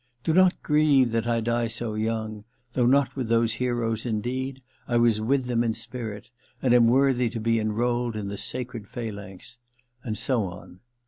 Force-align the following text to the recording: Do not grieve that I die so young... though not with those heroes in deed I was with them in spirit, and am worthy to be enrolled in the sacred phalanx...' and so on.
Do 0.23 0.33
not 0.33 0.63
grieve 0.63 1.11
that 1.11 1.27
I 1.27 1.41
die 1.41 1.67
so 1.67 1.93
young... 1.93 2.43
though 2.73 2.87
not 2.87 3.15
with 3.15 3.29
those 3.29 3.53
heroes 3.61 4.03
in 4.03 4.19
deed 4.19 4.63
I 4.87 4.97
was 4.97 5.21
with 5.21 5.45
them 5.45 5.63
in 5.63 5.75
spirit, 5.75 6.31
and 6.59 6.73
am 6.73 6.87
worthy 6.87 7.29
to 7.29 7.39
be 7.39 7.59
enrolled 7.59 8.15
in 8.15 8.27
the 8.27 8.35
sacred 8.37 8.87
phalanx...' 8.87 9.59
and 10.03 10.17
so 10.17 10.45
on. 10.45 10.79